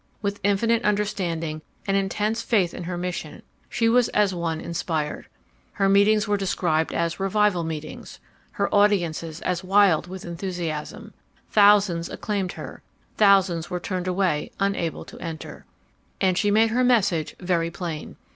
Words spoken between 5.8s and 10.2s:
meetings were described as 'revival meetings,' her audiences as 'wild